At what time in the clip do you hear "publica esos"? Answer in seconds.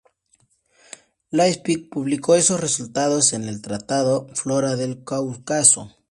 1.77-2.59